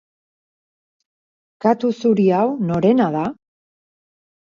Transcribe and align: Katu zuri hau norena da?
Katu 1.67 1.93
zuri 1.99 2.29
hau 2.41 2.49
norena 2.73 3.11
da? 3.21 3.25